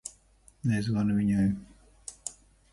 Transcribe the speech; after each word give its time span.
Nezvani 0.71 1.19
viņai. 1.19 1.45